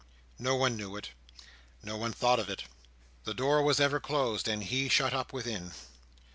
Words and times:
No 0.39 0.55
one 0.55 0.75
knew 0.75 0.95
it. 0.97 1.09
No 1.83 1.95
one 1.95 2.11
thought 2.11 2.39
of 2.39 2.49
it. 2.49 2.63
The 3.23 3.35
door 3.35 3.61
was 3.61 3.79
ever 3.79 3.99
closed, 3.99 4.47
and 4.47 4.63
he 4.63 4.89
shut 4.89 5.13
up 5.13 5.31
within. 5.31 5.73